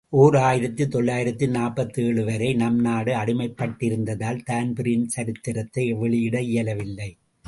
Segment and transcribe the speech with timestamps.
[0.09, 7.09] ஓர் ஆயிரத்து தொள்ளாயிரத்து நாற்பத்தேழு வரை நம்நாடு அடிமைப்பட்டிருந்ததால் தான்பிரீன் சரித்திரத்தை வெளியிட இயலவில்லை.